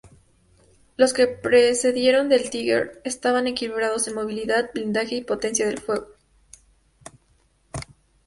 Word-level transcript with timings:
Los 0.97 1.13
que 1.13 1.27
precedieron 1.27 2.33
al 2.33 2.49
Tiger 2.49 3.03
estaban 3.05 3.45
equilibrados 3.45 4.07
en 4.07 4.15
movilidad, 4.15 4.71
blindaje 4.73 5.17
y 5.17 5.23
potencia 5.23 5.67
de 5.69 5.77
fuego. 5.77 6.07